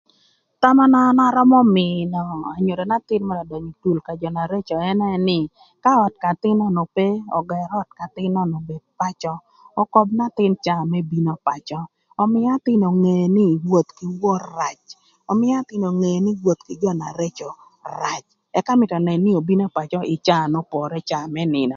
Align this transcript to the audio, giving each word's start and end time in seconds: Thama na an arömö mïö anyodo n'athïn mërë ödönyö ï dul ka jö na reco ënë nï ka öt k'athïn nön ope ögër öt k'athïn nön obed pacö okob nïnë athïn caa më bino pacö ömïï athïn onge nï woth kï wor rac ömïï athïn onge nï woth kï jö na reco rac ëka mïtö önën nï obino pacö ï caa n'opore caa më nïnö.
Thama 0.61 0.85
na 0.93 0.99
an 1.09 1.19
arömö 1.27 1.59
mïö 1.75 2.19
anyodo 2.55 2.83
n'athïn 2.87 3.23
mërë 3.27 3.43
ödönyö 3.45 3.71
ï 3.73 3.77
dul 3.81 3.99
ka 4.05 4.13
jö 4.21 4.29
na 4.35 4.41
reco 4.53 4.75
ënë 4.91 5.11
nï 5.27 5.39
ka 5.83 5.91
öt 6.05 6.13
k'athïn 6.23 6.57
nön 6.59 6.77
ope 6.83 7.07
ögër 7.37 7.69
öt 7.79 7.89
k'athïn 7.97 8.31
nön 8.35 8.51
obed 8.59 8.83
pacö 8.99 9.33
okob 9.81 10.07
nïnë 10.09 10.25
athïn 10.27 10.53
caa 10.65 10.83
më 10.91 10.99
bino 11.11 11.33
pacö 11.47 11.79
ömïï 12.23 12.49
athïn 12.55 12.83
onge 12.89 13.15
nï 13.37 13.45
woth 13.71 13.91
kï 13.97 14.05
wor 14.21 14.41
rac 14.59 14.79
ömïï 15.31 15.55
athïn 15.61 15.83
onge 15.89 16.11
nï 16.25 16.31
woth 16.43 16.61
kï 16.67 16.73
jö 16.81 16.91
na 17.01 17.07
reco 17.21 17.49
rac 18.01 18.23
ëka 18.59 18.71
mïtö 18.79 18.95
önën 18.99 19.19
nï 19.25 19.31
obino 19.39 19.65
pacö 19.77 19.99
ï 20.13 20.15
caa 20.27 20.43
n'opore 20.51 20.99
caa 21.09 21.25
më 21.35 21.41
nïnö. 21.55 21.69